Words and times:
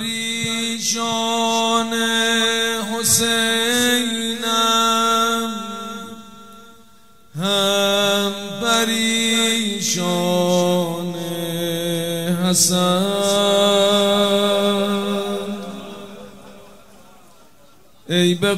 پریشان 0.00 1.92
حسینم 2.92 4.40
هم 7.40 8.32
پریشان 8.62 10.00
حسن. 12.44 13.06
ای 18.08 18.34
به 18.34 18.54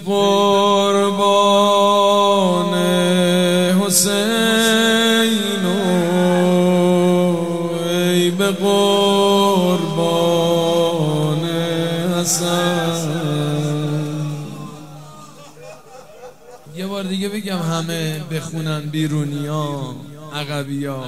یه 16.76 16.86
بار 16.86 17.04
دیگه 17.04 17.28
بگم 17.28 17.58
همه 17.58 18.20
بخونن 18.30 18.80
بیرونی 18.80 19.46
ها 19.46 19.96
عقبی 20.34 20.84
ها 20.86 21.04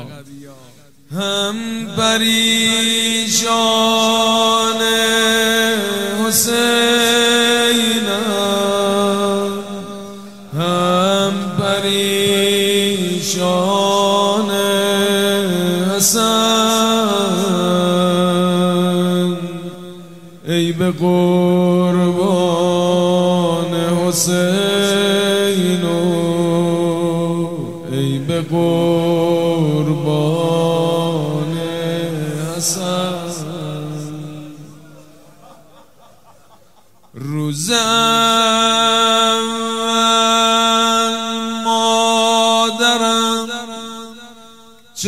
هم 1.13 1.55
پریشان 1.97 3.55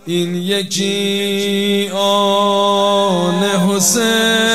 این 0.06 0.36
یکی 0.36 1.90
آن 1.94 3.44
حسین 3.44 4.47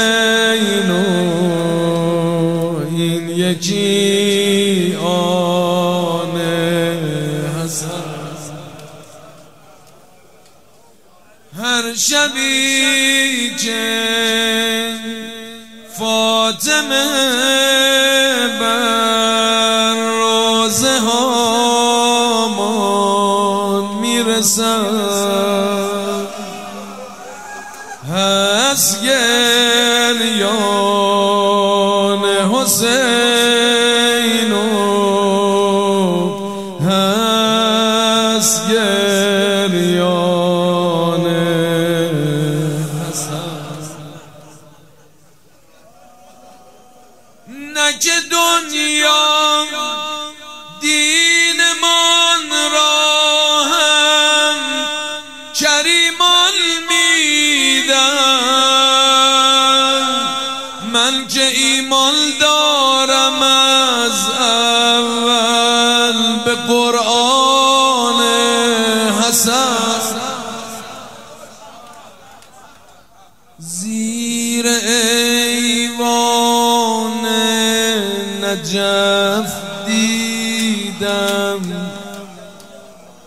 نه 47.53 47.93
که 47.99 48.11
دنیا. 48.31 50.22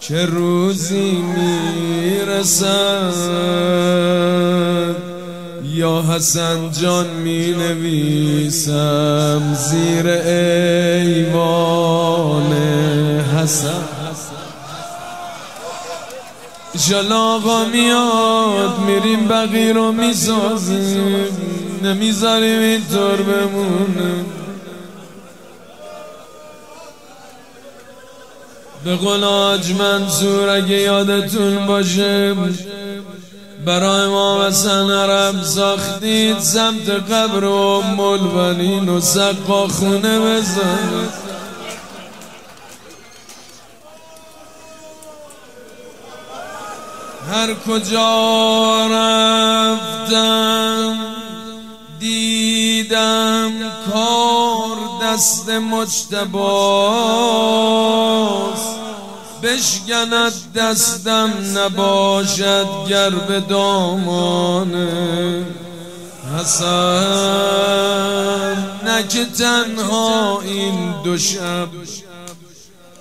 که 0.07 0.25
روزی 0.25 1.11
می‌رسد؟ 1.35 2.66
یا 5.63 6.01
حسن 6.01 6.71
جان 6.71 7.07
می 7.07 7.51
نویسم 7.51 9.41
زیر 9.53 10.07
ایوان 10.07 11.33
حسن. 13.38 13.83
آقا 17.11 17.66
میاد 17.66 18.79
میریم 18.79 19.27
بقی 19.27 19.73
رو 19.73 19.91
می‌سازیم. 19.91 21.25
نمی‌ذاریم 21.83 22.59
اینطور 22.59 23.16
بمونه. 23.16 24.25
به 28.85 28.96
قول 28.96 29.23
آج 29.23 29.72
منصور 29.72 30.50
اگه 30.50 30.81
یادتون 30.81 31.66
باشه. 31.66 32.35
برای 33.66 34.07
ما 34.07 34.46
حسن 34.46 34.91
عرب 34.91 35.44
ساختید 35.44 36.40
سمت 36.40 36.90
قبر 36.90 37.44
و 37.44 37.53
ام 37.53 38.00
البنین 38.00 38.90
و 38.90 39.01
سقا 39.01 39.68
خونه 39.68 40.19
بزنید 40.19 41.25
هر 47.31 47.53
کجا 47.67 48.88
رفتم 48.91 51.04
دیدم 52.05 53.51
کار 53.93 54.77
دست 55.03 55.49
مجتباست. 55.49 56.35
بشکند 59.43 60.33
دستم 60.55 61.33
نباشد 61.57 62.67
گر 62.89 63.09
به 63.09 63.39
دامان 63.39 64.88
حسن. 66.38 66.66
نه 68.85 69.07
که 69.07 69.25
تنها 69.25 70.41
این 70.41 70.93
دو 71.03 71.17
شب 71.17 71.67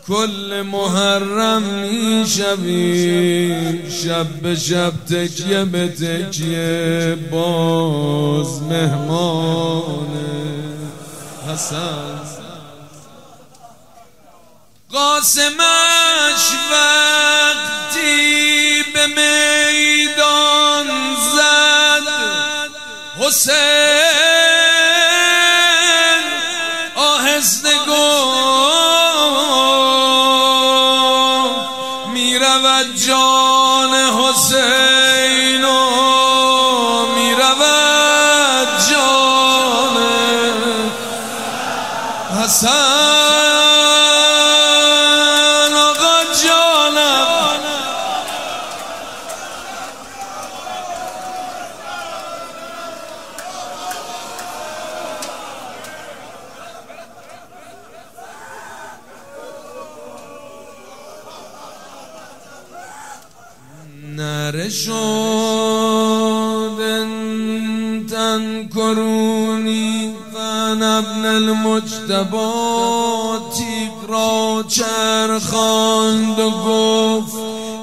کل 0.08 0.62
محرم 0.62 1.62
می 1.62 2.26
شوی 2.26 3.90
شب 3.90 4.26
به 4.26 4.56
شب 4.56 4.92
تکیه 5.10 5.64
به 5.64 5.88
تکیه. 5.88 7.14
باز 7.30 8.62
مهمان 8.62 10.08
حسن. 11.48 12.20
قاسمش 14.92 16.44
وقتی 16.72 18.14
به 18.94 19.06
میدان 19.06 20.86
زد 21.34 22.06
حسین 23.18 24.53
حسن 42.44 43.13
چرخاند 75.34 76.38
و 76.38 76.50
گفت 76.50 77.34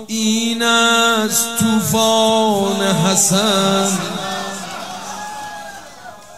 این 0.08 0.62
از 0.62 1.46
توفان 1.60 2.82
حسن. 2.82 3.98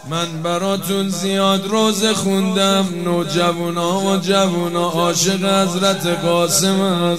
من 0.10 0.42
براتون 0.44 1.10
زیاد 1.10 1.68
روز 1.68 2.06
خوندم 2.06 2.86
نوجوانا 3.06 4.00
و 4.00 4.18
جوونا 4.18 4.90
عاشق 4.90 5.46
حضرت 5.46 6.08
قاسمم 6.08 7.18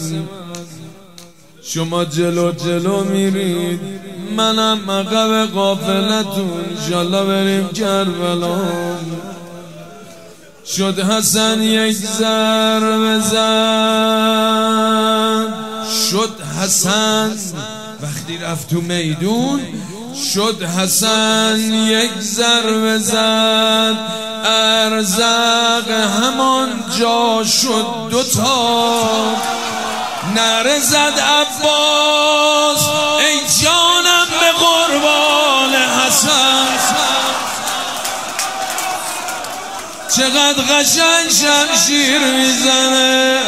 شما 1.63 2.05
جلو 2.05 2.53
جلو 2.53 3.05
میرید 3.05 3.81
منم 4.37 4.91
عقب 4.91 5.47
قافلتون 5.55 6.65
انشالله 6.71 7.25
بریم 7.25 7.69
کربلا. 7.69 8.57
شد 10.67 11.01
حسن 11.01 11.63
یک 11.63 11.97
زر 11.97 12.99
بزن. 12.99 14.05
شد 16.11 16.41
حسن 16.61 17.39
وقتی 18.03 18.39
رفت 18.39 18.71
تو 18.71 18.81
میدون 18.81 19.61
شد 20.35 20.63
حسن 20.63 21.59
یک 21.59 22.11
ضربه 22.21 22.99
زد 22.99 23.97
ارزق 24.45 25.91
همان 25.91 26.69
جا 26.99 27.45
شد 27.45 27.87
دوتا 28.11 29.37
نره 30.35 30.79
زد 30.79 31.19
عباس 31.19 32.89
ای 33.19 33.44
چقدر 40.17 40.63
قشنگ 40.63 41.29
شمشیر 41.31 42.19
می‌زنه. 42.19 43.41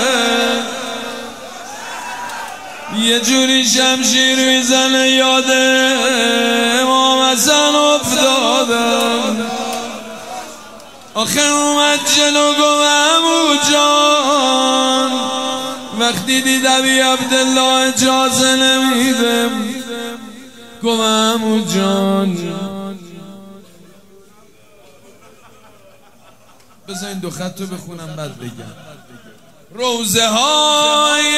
یه 3.03 3.21
جوری 3.21 3.65
شمشیر 3.65 4.39
می‌زنه 4.39 5.11
یاد 5.11 5.51
امام 6.81 7.23
حسن 7.23 7.75
افتادم. 7.75 9.47
آخه 11.15 11.41
اومد 11.41 12.01
جلو 12.17 12.55
گوهم 12.55 13.23
جان. 13.73 15.11
وقتی 15.99 16.41
دیدم 16.41 16.83
ای 16.83 17.01
عبدالله 17.01 17.89
اجازه 17.89 18.57
نمیده 18.57 19.51
گوهم 20.83 21.65
جان. 21.75 22.66
بذار 26.89 27.13
دو 27.13 27.31
خط 27.31 27.61
رو 27.61 27.67
بخونم 27.67 28.17
بعد 28.17 28.39
بگم. 28.39 28.75
روزه 29.75 30.29
های 30.29 31.35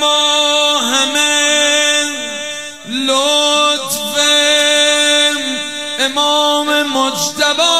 ما 0.00 0.78
همه 0.78 2.04
لطف 2.88 4.18
امام 5.98 6.82
مجتبا 6.82 7.76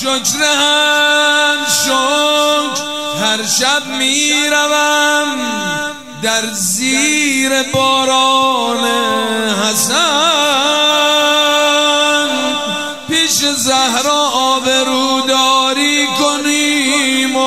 شکر 0.00 0.44
هم 0.44 1.56
شکر 1.84 2.82
هر 3.24 3.46
شب 3.46 3.86
می‌روم 3.86 5.38
در 6.22 6.52
زیر 6.52 7.62
باران 7.62 8.84
حسن. 9.48 10.73
پیش 13.44 13.52
زهرا 13.56 14.30
آبروداری 14.34 16.06
کنیم 16.06 17.36
و 17.36 17.40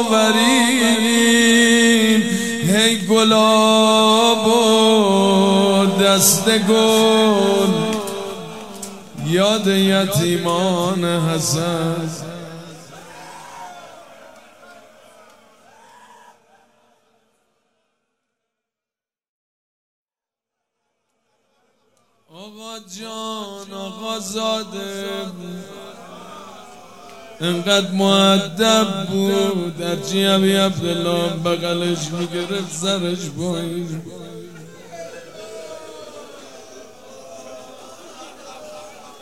آوریم. 0.00 1.02
هی 2.66 3.06
گلاب 3.06 4.46
و 4.46 5.86
دست 6.02 6.48
گل 6.58 7.72
یاد 9.26 9.66
یتیمان 9.66 11.04
حسن 11.04 12.26
آقا 22.36 22.78
جان 23.26 23.78
آقا 23.78 24.18
زاده 24.18 25.26
انقدر 27.40 27.90
معدب 27.90 29.06
بود. 29.10 29.78
در 29.78 30.34
عبی 30.34 30.52
عبدالله 30.52 31.28
بغلش 31.44 31.98
می‌گرفت 32.10 32.72
سرش 32.72 33.18
باید 33.38 34.02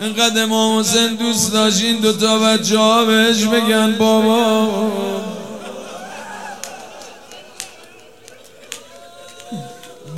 انقدر 0.00 0.42
امام 0.42 0.80
حسین 0.80 1.14
دوست 1.14 1.52
داشتین 1.52 2.00
دوتا 2.00 2.38
بچه 2.38 2.78
ها 2.78 3.04
بهش 3.04 3.44
بگن 3.44 3.96
بابا. 3.98 5.23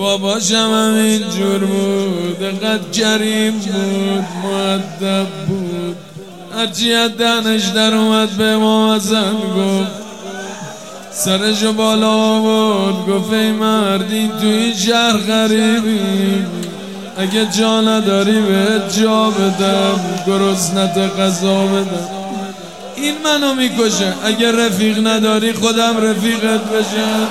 باباشم 0.07 0.55
هم 0.57 0.95
اینجور 0.95 1.59
بود 1.59 2.43
انقدر 2.43 2.91
کریم 2.93 3.53
بود 3.53 4.25
معدب 4.43 5.27
بود. 5.49 5.97
هرچی 6.57 6.93
از 6.93 7.17
دهنش 7.17 7.65
در 7.65 7.95
اومد 7.95 8.31
به 8.31 8.45
حسن 8.45 9.33
گفت. 9.33 9.91
سرشو 11.13 11.73
بالا 11.73 12.39
بود 12.39 13.07
گفت 13.07 13.33
ای 13.33 13.53
مردین 13.53 14.29
تو 14.29 14.47
این 14.47 14.75
شهر 14.75 15.17
غریبی. 15.17 16.47
اگه 17.19 17.47
جا 17.59 17.81
نداری 17.81 18.41
به 18.41 18.83
جا 19.01 19.31
بدم 19.31 20.01
گرسنت 20.27 20.99
غذا 20.99 21.67
بدم. 21.67 22.09
این 22.97 23.15
منو 23.25 23.55
می‌کشه 23.55 24.15
اگه 24.25 24.67
رفیق 24.67 25.07
نداری 25.07 25.53
خودم 25.53 25.97
رفیقت 25.97 26.65
بشم. 26.65 27.29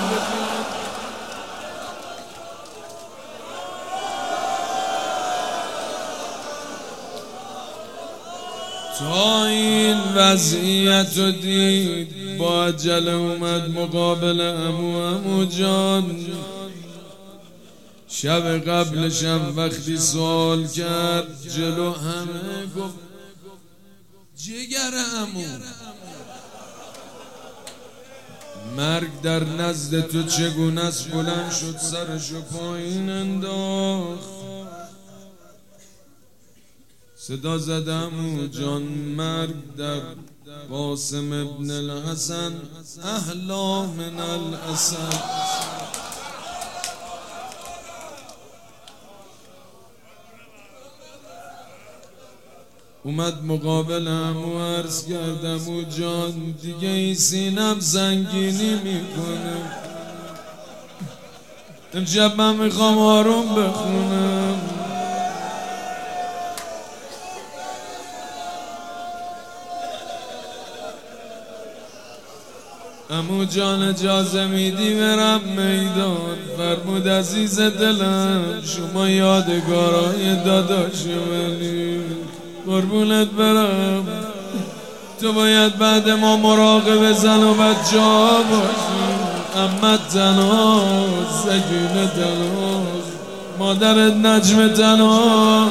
وضعیت 10.16 11.18
رو 11.18 11.32
دید. 11.32 12.38
با 12.38 12.66
عجله 12.66 13.12
اومد 13.12 13.70
مقابل 13.70 14.42
امو 14.42 14.98
امو 14.98 15.46
جان. 15.46 16.26
شب 18.08 18.58
قبلشم 18.70 19.54
وقتی 19.56 19.98
سوال 19.98 20.68
کرد 20.68 21.28
جلو 21.56 21.92
همه 21.92 22.66
گفت 22.78 22.96
جگر 24.38 24.94
امو. 25.18 25.44
مرگ 28.78 29.22
در 29.22 29.44
نزد 29.44 30.08
تو 30.08 30.24
چگونه 30.24 30.82
است؟ 30.82 31.08
بلند 31.12 31.52
شد 31.52 31.78
سرشو 31.78 32.42
پایین 32.42 33.10
انداخت. 33.10 34.35
صدا 37.28 37.58
زدم 37.58 38.40
و 38.40 38.48
جان 38.48 38.82
مرگ 39.18 39.76
در 39.78 40.02
قاسم 40.70 41.34
ابن 41.34 41.72
الحسن. 41.72 42.54
احلا 43.04 43.86
من 43.86 44.20
الاسد. 44.20 45.24
اومد 53.04 53.44
مقابلم 53.44 54.38
و 54.38 54.60
عرض 54.60 55.06
کردم 55.06 55.70
و 55.70 55.82
جان 55.82 56.56
دیگه 56.62 56.88
این 56.88 57.16
سینم 57.16 57.80
زنگینی 57.80 58.76
می‌کنه. 58.76 59.72
امشب 61.94 62.36
من 62.38 62.56
می‌خوام 62.56 62.98
آروم 62.98 63.56
بخونم. 63.56 64.75
امو 73.10 73.46
جان 73.46 73.84
اجازه 73.84 74.46
میدی 74.46 75.00
برم 75.00 75.42
میدان؟ 75.42 76.38
فرمود 76.58 77.08
عزیز 77.08 77.60
دلم 77.60 78.44
شما 78.64 79.10
یادگارای 79.10 80.36
داداش 80.46 81.06
منی. 81.06 82.00
قربونت 82.66 83.28
برم. 83.28 84.08
تو 85.22 85.34
باید 85.34 85.78
بعد 85.78 86.10
ما 86.10 86.38
مراقب 86.38 87.12
زن 87.12 87.44
و 87.44 87.54
ها 87.54 88.44
باشی. 88.44 89.06
امت 89.56 90.08
تناز 90.10 91.42
سکینه 91.44 92.08
تناز 92.16 93.06
مادرت 93.60 94.14
نجم 94.14 94.68
تناز 94.68 95.70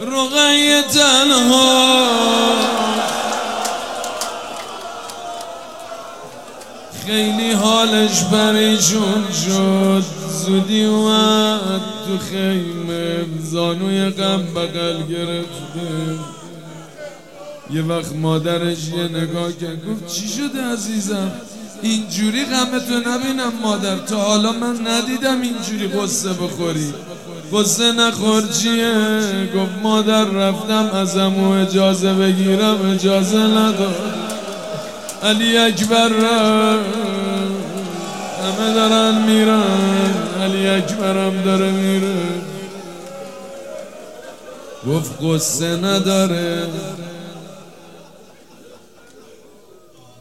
رقیه 0.00 0.82
تنها 0.82 2.63
خیلی 7.06 7.52
حالش 7.52 8.24
پریشون 8.24 9.24
شد. 9.46 10.04
زودی 10.44 10.84
اومد 10.84 11.80
تو 12.06 12.18
خیمه. 12.18 13.24
زانوی 13.42 14.10
غم 14.10 14.42
بغل 14.54 15.02
گرفته. 15.02 16.18
یه 17.70 17.82
وقت 17.82 18.12
مادرش 18.16 18.88
یه 18.88 19.04
نگاه 19.04 19.52
کرد. 19.52 19.86
گفت 19.86 20.06
چی 20.14 20.28
شده 20.28 20.62
عزیزم؟ 20.72 21.32
اینجوری 21.82 22.44
غمتو 22.44 23.10
نبینم 23.10 23.52
مادر. 23.62 23.96
تا 23.96 24.16
حالا 24.16 24.52
من 24.52 24.86
ندیدم 24.86 25.40
اینجوری 25.40 25.88
قصه 25.88 26.28
بخوری. 26.28 26.94
قصه 27.52 27.92
نخور 27.92 28.42
چیه؟ 28.42 28.94
گفت 29.56 29.82
مادر 29.82 30.24
رفتم 30.24 30.90
ازم 30.94 31.34
و 31.38 31.50
اجازه 31.50 32.14
بگیرم 32.14 32.90
اجازه 32.94 33.38
نداد 33.38 34.33
علی 35.24 35.58
اکبر 35.58 36.12
همه 38.42 38.74
دارن 38.74 39.24
میرن. 39.26 40.14
علی 40.42 40.66
اکبرم 40.66 41.42
داره 41.42 41.70
میره. 41.70 42.14
گفت 44.86 45.18
قصه 45.22 45.76
نداره. 45.76 46.66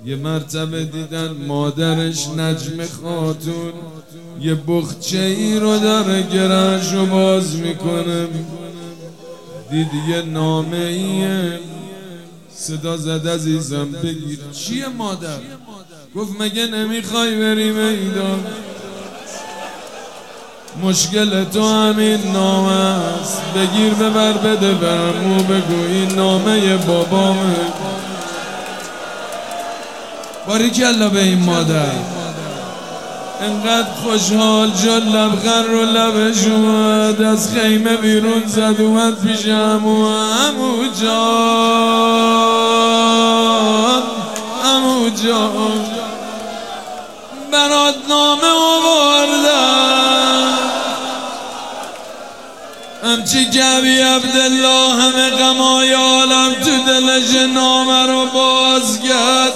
یه 0.06 0.16
مرتبه 0.16 0.84
دیدن 0.84 1.28
مادرش 1.48 2.28
نجم 2.28 2.86
خاتون. 2.86 3.74
یه 4.42 4.56
بخچه 4.56 5.20
ای 5.20 5.60
رو 5.60 5.80
داره 5.80 6.22
گرش 6.22 6.94
رو 6.94 7.06
باز 7.06 7.56
می‌کنه. 7.56 8.28
دید 9.72 9.90
یه 10.10 10.22
نامه 10.22 10.78
ایه 10.78 11.60
صدا 12.56 12.98
زد 12.98 13.28
عزیزم 13.28 13.92
بگیر. 13.92 14.40
چیه 14.52 14.88
مادر؟ 14.88 15.38
گفت 16.16 16.42
مگه 16.42 16.68
نمی‌خوای 16.68 17.40
بری 17.40 17.72
میدان؟ 17.72 18.44
مشکل 20.84 21.44
تو 21.44 21.64
همین 21.64 22.32
نامه 22.32 22.72
است. 22.72 23.42
بگیر 23.56 23.94
ببر 23.94 24.34
بده 24.34 24.74
برمو 24.74 25.44
بگو 25.44 25.86
این 25.88 26.16
نامه 26.16 26.78
بابامه. 26.78 27.56
باری 30.48 30.70
کلا 30.70 31.10
به 31.10 31.24
این 31.24 31.40
مادر. 31.40 31.92
انقدر 33.44 33.94
خوشحال 34.04 34.70
جد 34.70 35.16
لبخن 35.16 35.64
رو 35.64 35.82
لبش 35.82 36.48
اومد 36.48 37.22
از 37.22 37.54
خیمه 37.54 37.98
بیرون 37.98 38.44
زد 38.48 38.82
اومد 38.82 39.28
پیش 39.28 39.48
امو 39.48 40.06
امو 40.06 40.84
جان 41.02 41.14
امو 44.66 45.10
جان. 45.10 45.86
برات 47.52 47.96
نامه 48.10 48.48
آوردم. 48.48 50.58
همچی 53.04 53.46
گبی 53.46 54.02
عبدالله 54.02 54.94
همه 54.94 55.30
غمای 55.30 55.94
عالم 55.94 56.54
تو 56.54 56.84
دلش 56.88 57.36
نامه 57.54 58.06
رو 58.06 58.26
باز 58.26 59.00
کرد. 59.00 59.54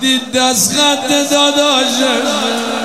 دید 0.00 0.32
دست 0.32 0.72
خط 0.72 1.30
داداشه 1.30 2.79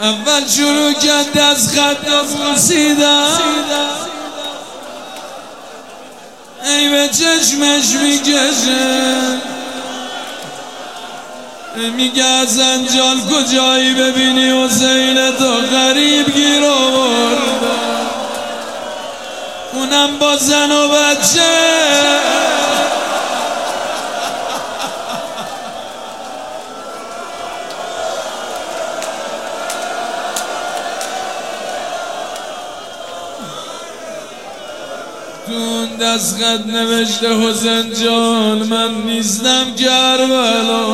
اول 0.00 0.48
شروع 0.48 0.92
کرد 0.92 1.32
دست 1.32 1.78
خط 1.78 2.08
ای 6.64 6.88
به 6.88 7.08
چشمش 7.08 7.90
می‌کشه. 8.02 9.38
میگه 11.96 12.24
از 12.24 12.58
انجال 12.58 13.16
کجایی 13.20 13.94
ببینی؟ 13.94 14.64
حسین 14.64 15.30
تو 15.30 15.52
غریب 15.72 16.34
گیر 16.34 16.64
آورد 16.64 17.38
اونم 19.72 20.18
با 20.18 20.36
زن 20.36 20.72
و 20.72 20.88
بچه. 20.88 22.47
دست 36.00 36.36
خط 36.36 36.66
نوشته 36.66 37.28
حسین 37.34 37.92
جان 38.04 38.58
من 38.58 38.94
نیستم 39.06 39.74
کربلا. 39.78 40.84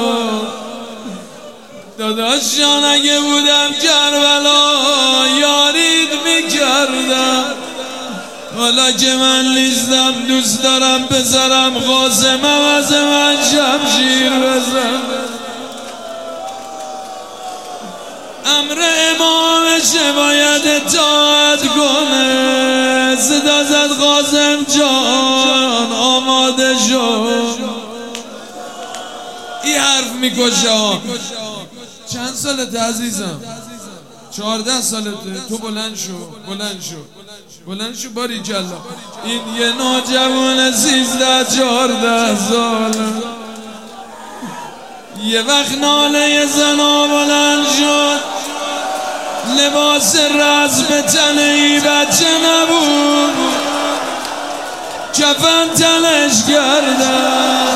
داداش 1.98 2.58
جان 2.58 2.84
اگه 2.84 3.20
بودم 3.20 3.68
کربلا 3.82 4.60
یارید 5.40 6.08
می‌کردم. 6.24 7.44
حالا 8.56 8.92
که 8.92 9.14
من 9.14 9.54
نیستم 9.54 10.12
دوست 10.28 10.62
دارم 10.62 11.06
بذارم 11.06 11.78
قاسم 11.78 12.44
از 12.76 12.92
من 12.92 13.36
شمشیر 13.36 14.30
بزن 14.30 15.00
امر 18.44 18.82
امامش 19.10 19.92
باید 20.16 20.62
اطاعت 20.66 21.68
کنه 21.68 23.16
صدا 23.20 23.94
قاسم 24.00 24.64
جان 24.78 25.92
آماده 25.92 26.74
شو. 26.88 27.26
این 29.64 29.76
حرف 29.78 30.12
می‌کشه 30.12 31.00
چند 32.12 32.34
سالت 32.34 32.76
عزیزم؟ 32.76 33.40
چهارده 34.36 34.80
سالته. 34.80 35.40
تو 35.48 35.58
بلند 35.58 35.96
شو 35.96 36.30
بلند 36.46 36.82
شو. 36.82 36.96
بلند 37.66 37.96
شو 37.96 38.10
باری 38.10 38.42
کلا 38.42 38.78
این 39.24 39.40
یه 39.58 39.72
نوجوان 39.72 40.72
سیزده 40.72 41.44
چهارده 41.56 42.48
سال 42.48 42.94
یه 45.24 45.42
وقت 45.42 45.78
ناله 45.78 46.46
زنا 46.46 47.06
بلند 47.06 47.66
شد. 47.78 48.20
لباس 49.58 50.16
رز 50.16 50.82
به 50.82 51.02
تن 51.02 51.38
ای 51.38 51.80
بچه 51.80 52.26
نبود. 52.44 53.34
کفن 55.14 55.68
تنش 55.76 56.44
کردن 56.48 57.68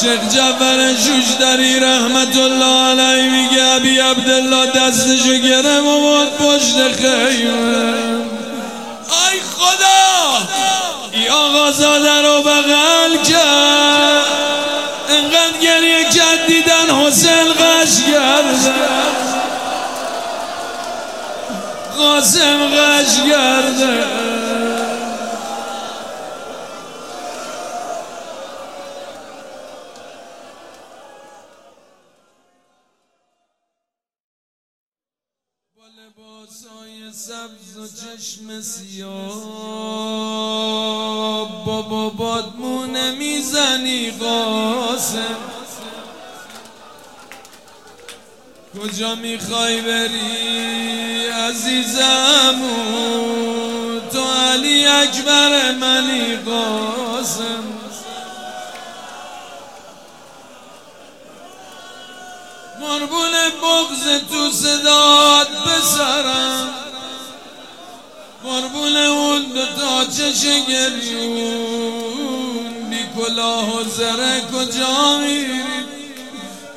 شیخ 0.00 0.34
جعفر 0.34 0.94
شوشتری 0.94 1.80
رحمت 1.80 2.36
الله 2.36 2.90
علیه 2.90 3.30
میگه 3.30 3.64
ابی 3.64 3.98
عبدالله 3.98 4.66
دستشو 4.66 5.34
گرم 5.34 5.86
و 5.86 6.00
بود 6.00 6.36
پشت 6.38 6.92
خیمه. 6.92 8.11
ای 11.52 11.58
آقا 11.58 11.72
زاده 11.72 12.22
رو 12.22 12.42
بغل 12.42 13.22
کرد. 13.22 14.26
انقدر 15.08 15.58
گریه 15.62 16.04
کرد 16.04 16.46
دیدن 16.46 16.90
حسین 16.90 17.52
غش 17.52 18.02
کرده 18.12 18.72
قاسم 21.96 22.66
غش 22.66 23.16
کرده 23.30 24.04
با 35.76 35.82
لباسای 35.86 37.12
سبز 37.12 37.76
و 37.76 37.86
چشم 37.88 38.60
سیاه. 38.60 40.31
بابا 41.82 42.08
بادمونه 42.08 43.10
می‌زنی 43.10 44.10
قاسم. 44.10 45.36
کجا 48.82 49.14
می‌خوای 49.14 49.80
بری 49.80 51.26
عزیزم؟ 51.26 52.62
تو 54.12 54.24
علی 54.52 54.86
اکبر 54.86 55.72
منی 55.72 56.36
قاسم. 56.36 57.64
قربون 62.80 63.32
بغز 63.62 64.04
تو 64.30 64.50
صدات 64.50 65.48
بسرم. 65.48 66.71
قربون 68.52 68.96
اون 68.96 69.42
دو 69.42 69.66
تا 69.66 70.04
چش 70.04 70.42
گریون. 70.68 71.92
بی 72.90 73.02
کلاه 73.16 73.80
و 73.80 73.84
زره 73.84 74.40
کجا 74.52 75.18
میری 75.18 75.62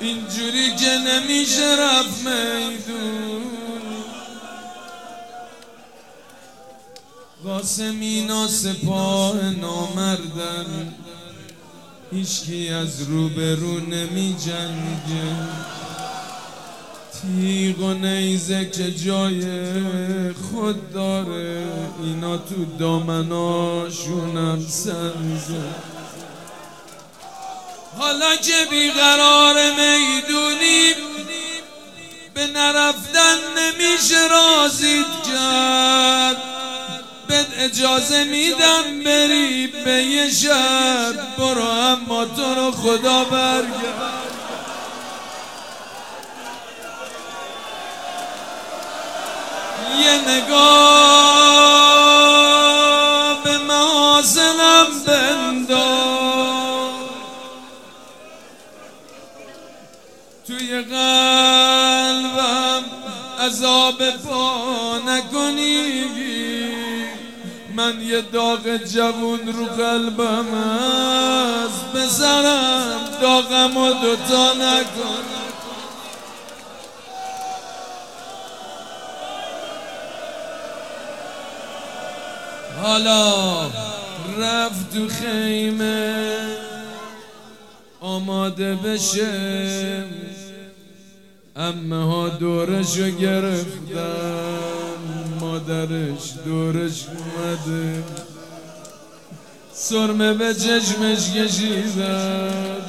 اینجوری 0.02 0.76
که 0.76 0.98
نمیشه 0.98 1.76
رفت 1.80 2.28
میدون. 2.28 3.42
قاسمینا 7.44 8.48
سپاه 8.48 9.36
نامردن 9.42 10.94
هیچکی 12.12 12.70
از 12.70 13.02
روبرو 13.02 13.80
نمی 13.80 14.36
جنگه 14.46 15.75
تیغ 17.26 17.80
و 17.80 17.94
نیزه 17.94 18.66
که 18.66 18.92
جای 18.92 19.44
خود 20.34 20.94
داره. 20.94 21.64
اینا 22.04 22.38
تو 22.38 22.66
دامناشونم 22.80 24.66
سنزه 24.70 25.64
حالا 27.98 28.36
که 28.36 28.68
بیقرار 28.70 29.56
می‌دونیم 29.56 30.96
به 32.34 32.48
نرفتن 32.48 33.38
نمیشه 33.58 34.28
رازید 34.32 35.06
کرد. 35.28 36.38
بد 37.30 37.46
اجازه 37.58 38.24
میدم 38.24 39.04
بری 39.06 39.68
به 39.68 39.92
یه 40.04 40.30
شب 40.32 41.38
برو 41.38 41.62
اما 41.62 42.26
تو 42.26 42.56
رو 42.56 42.72
خدا 42.72 43.24
برگرد. 43.24 44.25
یه 50.04 50.16
نگاه 50.30 51.86
به 53.44 53.58
محاسنم 53.58 54.88
بنداز. 55.08 55.86
توی 60.48 60.82
قلبم 60.82 61.96
عذاب 63.40 64.12
پا 64.12 64.98
نکنی. 65.08 66.06
من 67.76 68.02
یه 68.02 68.22
داغ 68.22 68.78
جوون 68.78 69.40
رو 69.48 69.66
قلبم 69.66 70.54
از 70.54 71.94
بزرم 71.96 73.00
داغم 73.22 73.78
و 73.78 73.94
دوتا 73.94 74.54
نکن 74.54 75.35
حالا 82.86 83.66
رفت 84.40 84.94
تو 84.94 85.08
خیمه 85.08 86.26
آماده 88.00 88.76
بشه. 88.76 90.04
امه 91.56 92.04
ها 92.04 92.30
دورشو 92.30 93.10
گرفتن 93.10 94.06
مادرش 95.40 96.34
دورش 96.46 97.06
اومده. 97.08 98.04
سرمه 99.74 100.34
به 100.34 100.54
چشمش 100.54 101.34
کشیدن. 101.34 102.82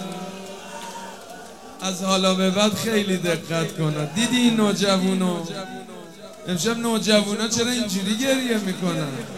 از 1.80 2.02
حالا 2.02 2.34
به 2.34 2.50
بعد 2.50 2.74
خیلی 2.74 3.16
دقت 3.16 3.78
کنن 3.78 4.04
دیدی 4.14 4.36
این 4.36 4.56
نوجوونو 4.56 5.36
امشب 6.48 6.78
نوجوونا 6.78 7.48
چرا 7.48 7.70
اینجوری 7.70 8.16
گریه 8.16 8.58
می‌کنن؟ 8.58 9.35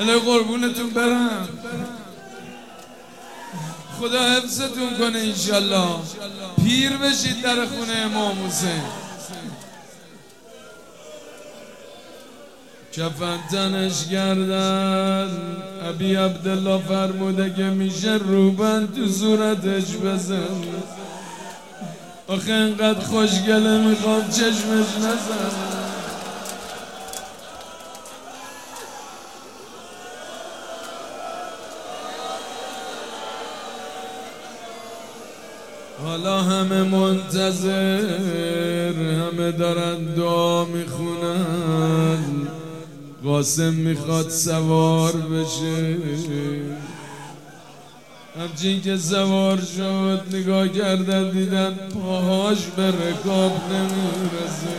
الهی 0.00 0.18
قربونتون 0.18 0.90
برم. 0.90 1.48
خدا 4.00 4.28
حفظتون 4.28 4.96
کنه 4.98 5.18
انشالله. 5.18 5.88
پیر 6.64 6.96
بشید 6.96 7.42
در 7.42 7.66
خونه 7.66 7.92
امام 8.04 8.46
حسین. 8.46 8.82
کفن 12.92 13.38
تنش 13.50 14.08
گردن. 14.08 15.30
ابی 15.88 16.14
عبدالله 16.14 16.82
فرموده 16.88 17.54
که 17.54 17.62
میشه 17.62 18.12
روبن 18.12 18.88
تو 18.96 19.08
صورتش 19.08 19.96
بزن. 19.96 20.64
آخه 22.28 22.52
انقدر 22.52 23.00
خوشگله 23.00 23.88
می‌خوام 23.88 24.28
چشمش 24.28 24.96
نزن. 24.98 25.77
حالا 36.18 36.42
همه 36.42 36.82
منتظر 36.82 38.92
همه 38.92 39.52
دارن 39.52 40.04
دعا 40.04 40.64
می‌خونن. 40.64 42.24
قاسم 43.24 43.72
می‌خواد 43.72 44.30
سوار 44.30 45.12
بشه. 45.12 45.96
همچین 48.40 48.82
که 48.82 48.96
سوار 48.96 49.58
شد 49.76 50.20
نگاه 50.32 50.68
کردن 50.68 51.30
دیدن 51.30 51.74
پاهاش 51.94 52.58
به 52.76 52.88
رکاب 52.88 53.52
نمی‌رسه. 53.72 54.78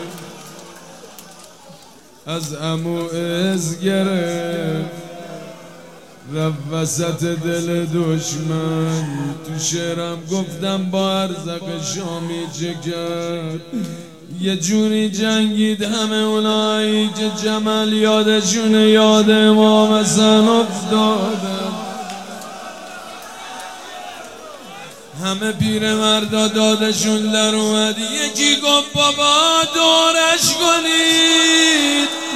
از 2.27 2.53
امو 2.53 3.03
از 3.53 3.81
گرفت. 3.81 4.98
رفت 6.33 6.57
وسط 6.71 7.23
دل 7.23 7.85
دشمن. 7.85 9.03
تو 9.45 9.59
شعرم 9.59 10.17
گفتم 10.31 10.91
با 10.91 11.21
ارزق 11.21 11.83
شامی 11.95 12.71
کرد 12.85 13.61
یه 14.41 14.55
جوری 14.55 15.09
جنگید 15.09 15.81
همه 15.83 16.15
اونایی 16.15 17.07
که 17.07 17.31
جمل 17.43 17.93
یادشون 17.93 18.73
یاد 18.73 19.31
امام 19.31 19.93
حسن 19.93 20.47
افتادن 20.47 21.73
همه 25.23 25.51
پیر 25.51 25.93
مردا 25.93 26.47
دادشون 26.47 27.31
در 27.31 27.55
اومد. 27.55 27.95
یکی 27.99 28.55
گفت 28.55 28.93
بابا 28.93 29.61
دورش 29.75 30.53
کنید. 30.53 32.28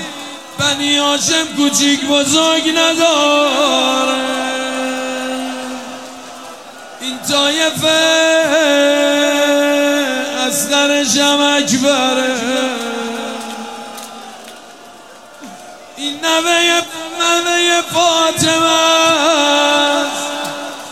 بنی 0.63 0.97
هاشم 0.97 1.45
کوچیک 1.57 2.05
بزرگ 2.05 2.69
نداره. 2.69 4.13
این 7.01 7.19
طایفه 7.31 7.87
از 10.45 10.69
درشم 10.69 11.39
اکبره 11.57 12.35
این 15.97 16.19
نوه 16.23 16.81
نوه 17.19 17.81
فاطمه 17.93 18.83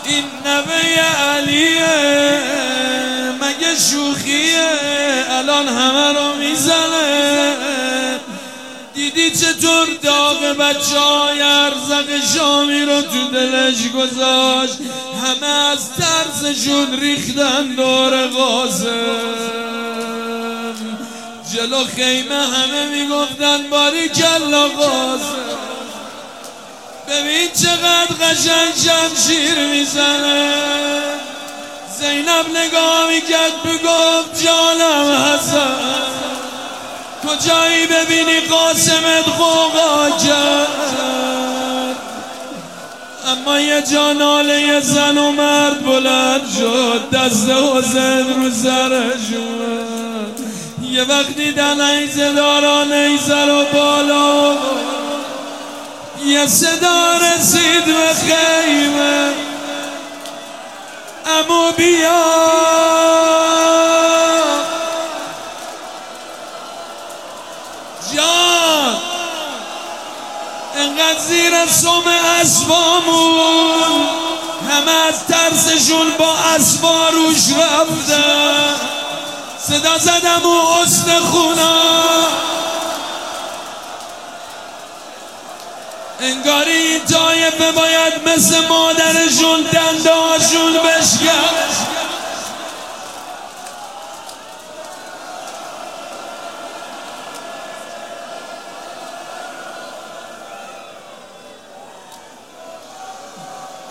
این 0.04 0.24
نوه 0.46 1.00
علیه 1.34 2.42
مگه 3.40 3.76
شوخیه؟ 3.90 4.68
الان 5.30 5.68
همه 5.68 6.08
رو 6.12 6.31
چطور 9.82 9.94
داغ 10.02 10.56
بچه 10.56 10.98
های 10.98 11.42
ارزق 11.42 12.34
شامی 12.34 12.82
رو 12.82 13.02
تو 13.02 13.28
دلش 13.32 13.88
گذاشت. 13.88 14.78
همه 15.24 15.46
از 15.46 15.90
ترسشون 15.92 17.00
ریختن 17.00 17.66
دور 17.76 18.26
قاسم. 18.26 18.86
جلو 21.54 21.84
خیمه 21.84 22.34
همه 22.34 22.86
می‌گفتن 22.86 23.70
باری 23.70 24.08
کلا 24.08 24.68
قاسم. 24.68 25.42
ببین 27.08 27.48
چقدر 27.62 28.14
قشنگ 28.20 28.74
شمشیر 28.84 29.66
می‌زنه. 29.66 30.54
زینب 31.98 32.56
نگاه 32.56 33.08
می‌کرد 33.08 33.62
بگفت 33.64 34.44
جانم 34.44 35.24
حسن. 35.24 36.02
کجایی 37.26 37.86
ببینی 37.86 38.40
قاسمت 38.40 39.24
خوقا 39.24 40.10
کرد 40.10 41.96
اما 43.26 43.60
یه 43.60 43.82
جاناله 43.82 44.60
یه 44.60 44.80
زن 44.80 45.18
و 45.18 45.32
مرد 45.32 45.82
بلند 45.84 46.42
شد 46.58 47.10
دست 47.10 47.48
حسین 47.48 48.42
رو 48.42 48.50
سرشون 48.50 49.62
یه 50.92 51.04
وقتی 51.04 51.32
دیدن 51.34 51.80
ایزه 51.80 52.32
داران 52.32 52.92
ایزه 52.92 53.44
رو 53.44 53.64
بالا. 53.72 54.56
یه 56.24 56.46
صدا 56.46 57.12
رسید 57.16 57.84
به 57.84 58.14
خیمه. 58.14 59.30
امو 61.26 61.72
بیا. 61.72 63.41
سوم 71.66 72.04
اسبامون. 72.40 74.06
همه 74.70 74.92
از 75.08 75.26
ترسشون 75.26 76.10
با 76.18 76.34
اسبا 76.34 77.08
روش 77.08 77.48
رفتن 77.50 78.74
صدا 79.58 79.98
زدم 79.98 80.46
و 80.46 80.82
حسن 80.82 81.18
خونا 81.20 81.82
انگاری 86.20 86.72
این 86.72 87.04
طایفه 87.04 87.72
باید 87.72 88.28
مثل 88.28 88.66
مادرشون 88.68 89.62
دنداشون 89.62 90.72
بشکن. 90.72 92.01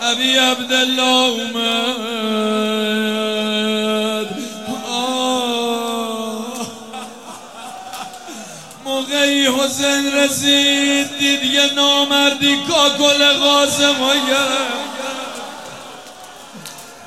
ابی 0.02 0.36
عبدالله 0.36 1.28
اومد. 1.28 2.02
موقعی 8.84 9.46
حسین 9.46 10.12
رسید 10.12 11.18
دید 11.18 11.44
یه 11.44 11.74
نامردی 11.74 12.56
کاکل 12.68 13.32
قاسم 13.32 13.96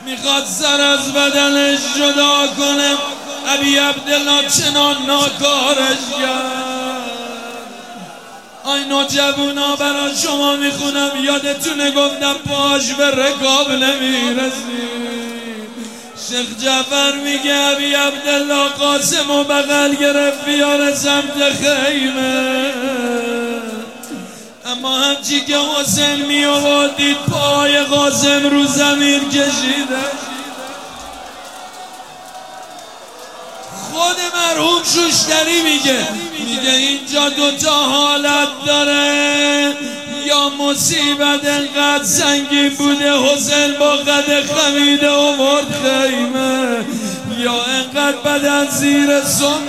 می‌خواد 0.05 0.45
سر 0.45 0.81
از 0.81 1.13
بدنش 1.13 1.79
جدا 1.97 2.47
کنه. 2.47 2.97
ابی 3.47 3.77
عبدالله 3.77 4.49
چنان 4.49 5.05
ناکارش 5.05 5.97
کرد. 6.21 6.54
آی 8.65 8.84
نوجوونا 8.84 9.75
برا 9.75 10.13
شما 10.23 10.56
می‌خونم. 10.56 11.12
یادتونه 11.23 11.91
گفتم 11.91 12.34
پاش 12.34 12.93
به 12.93 13.12
رکاب 13.12 13.71
نمی‌رسی. 13.71 14.86
شیخ 16.30 16.47
جعفر 16.63 17.12
میگه 17.23 17.56
ابی 17.56 17.93
عبدالله 17.93 18.69
قاسم 18.69 19.32
و 19.32 19.43
بغل 19.43 19.95
گرفت 19.95 20.45
بیار 20.45 20.93
سمت 20.93 21.43
خیمه. 21.62 22.73
اما 24.65 24.97
همچی 24.97 25.41
که 25.41 25.58
حسین 25.58 26.25
می 26.25 26.45
دید 26.97 27.17
پای 27.17 27.84
قاسم 27.84 28.49
رو 28.49 28.65
زمین 28.65 29.30
کشیده. 29.30 30.24
خود 33.95 34.17
مرحوم 34.36 34.81
شوشتری 34.84 35.62
میگه. 35.62 36.08
میگه 36.45 36.71
اینجا 36.71 37.29
دوتا 37.29 37.71
حالت 37.71 38.47
داره. 38.65 39.73
یا 40.25 40.49
مصیبت 40.49 41.45
انقدر 41.45 42.03
سنگین 42.03 42.69
بوده 42.69 43.19
حسین 43.19 43.77
با 43.79 43.91
قد 43.91 44.45
خمیده 44.45 45.12
و 45.12 45.36
مرد 45.36 45.75
خیمه. 45.84 46.86
یا 47.38 47.63
انقدر 47.63 48.17
بدن 48.17 48.69
زیر 48.69 49.21
سم. 49.21 49.62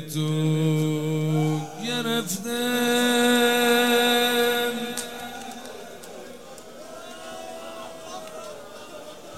تو 0.00 1.60
گرفته 1.86 2.60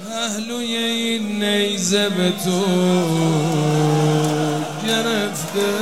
پهلوی 0.08 0.76
این 0.76 1.44
نیزه 1.44 2.08
به 2.08 2.32
تو 2.44 2.62
گرفته 4.86 5.72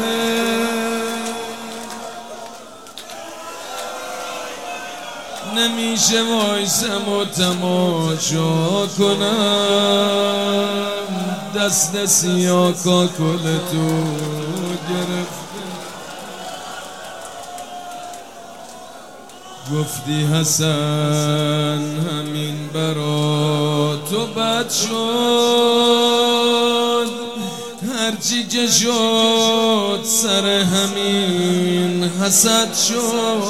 نمیشه 5.56 6.22
وایسم 6.22 7.08
و 7.08 7.24
تماشا 7.24 8.86
کنم. 8.98 10.60
دست 11.56 12.06
سیاه 12.06 12.72
کاکل 12.72 13.58
تو 13.72 13.88
گرفته 14.88 15.40
گفتی 19.72 20.26
حسن 20.26 21.82
همین 22.10 22.68
برا 22.74 23.96
تو 24.10 24.26
بد 24.26 24.70
شد. 24.70 24.90
هرچی 27.94 28.44
که 28.44 28.66
شد 28.66 30.00
سر 30.04 30.46
همین 30.46 32.04
حسد 32.04 32.74
شد. 32.74 33.42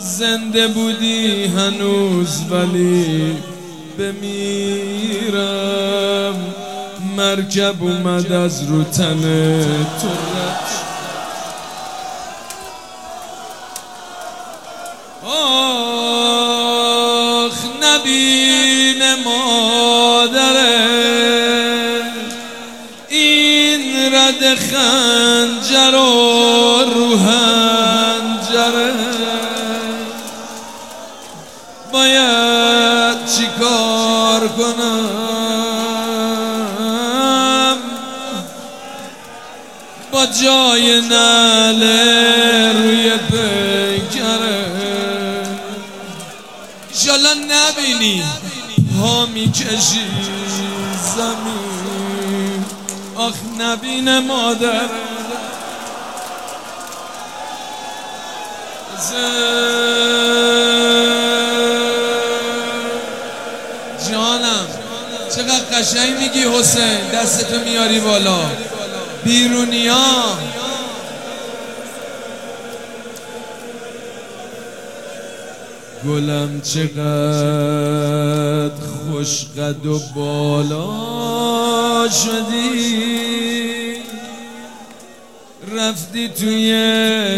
زنده 0.00 0.68
بودی 0.68 1.44
هنوز 1.44 2.40
ولی 2.50 3.36
بمیرم. 3.98 5.38
مرکب 7.28 7.82
اومد 7.82 8.32
از 8.32 8.68
رو 8.68 8.84
تن 8.84 9.22
تو. 10.00 10.08
آخ 15.28 15.94
نبین 17.82 19.02
مادره 19.24 20.78
این 23.08 24.14
رد 24.14 24.54
خنجر 24.54 25.57
ایشالا 46.90 47.34
نبینی 47.34 48.22
ها 48.98 49.26
می‌کشی 49.26 50.06
زمین. 51.16 52.64
آخ 53.16 53.34
نبین 53.60 54.18
مادر. 54.18 54.88
جانم 64.10 64.66
چقدر 65.36 65.78
قشنگ 65.78 66.18
میگی 66.18 66.42
حسین 66.42 67.08
دستتو 67.14 67.58
میاری 67.60 68.00
بالا. 68.00 68.40
بیرونیا 69.24 70.38
گلم 76.08 76.60
چقدر 76.60 78.00
خوش 78.86 79.44
قد 79.44 79.86
و 79.86 80.00
بالا 80.16 82.08
شدی. 82.08 83.96
رفتی 85.76 86.28
توی 86.28 86.72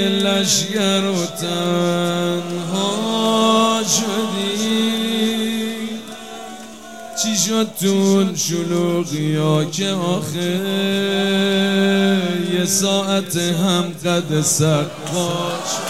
لشگر 0.08 1.04
و 1.04 1.26
تنها 1.40 2.60
شدی. 3.84 4.90
چی 7.22 7.36
شد 7.36 7.68
تون 7.80 8.36
شلوغی 8.36 9.38
که 9.72 9.90
آخه 9.90 10.60
یه 12.52 12.64
ساعت 12.64 13.36
هم 13.36 13.84
قد 14.04 14.40
سقا 14.40 15.50
شد 15.66 15.89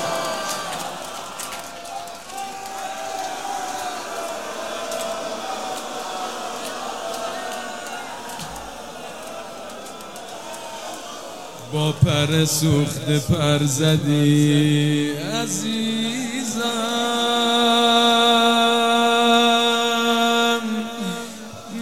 با 11.72 11.92
پر 11.92 12.44
سوخت 12.44 13.10
پر 13.10 13.58
زدی 13.64 15.10
عزیزم. 15.42 15.80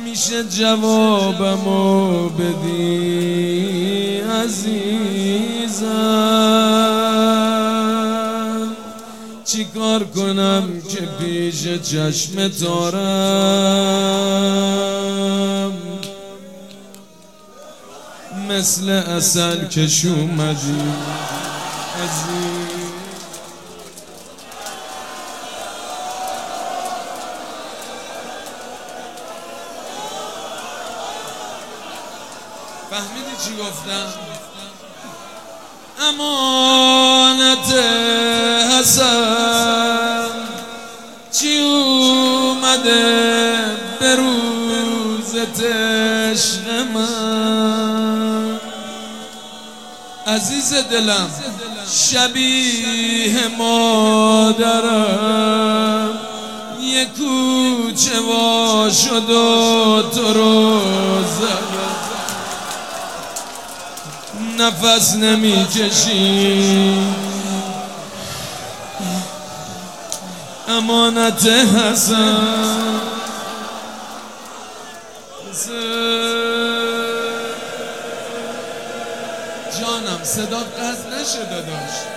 میشه 0.05 0.45
جوابمو 0.45 2.29
بدی 2.29 3.69
عزیزم. 4.21 4.89
چی 9.45 9.65
کار 9.65 10.05
کنم 10.05 10.83
که 10.91 11.01
پیش 11.21 11.69
چشم 11.83 12.49
تارم 12.49 13.69
مثل 18.59 18.91
اصل 18.91 19.69
کش 19.69 20.05
اومدی 20.05 20.79
فهمیدی 32.91 33.35
چی 33.45 33.57
گفتم؟ 33.57 34.13
امانت 36.09 37.73
حسن. 38.73 40.29
چی 41.33 41.59
اومده 41.59 43.05
به 44.01 44.17
عزیز 50.29 50.75
دلم 50.75 51.31
شبیه 51.93 53.49
مادرم. 53.59 54.99
یه 56.83 57.07
کوچه 57.07 58.21
وا 58.21 58.91
شد 58.91 59.31
و 59.31 60.03
تو 60.03 60.33
رو 60.33 60.81
نفس 64.59 65.15
نمی‌کشی 65.15 66.99
امانت 70.69 71.47
حسن. 71.47 72.37
صدا 80.29 80.59
قد 80.59 80.99
نشده 81.15 81.63
داشت. 81.63 82.08